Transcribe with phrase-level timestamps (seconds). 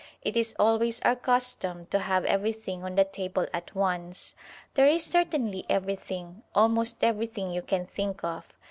[0.23, 4.33] It is always our custom to have everything on the table at once."
[4.73, 8.47] There is certainly everything, almost everything you can think of.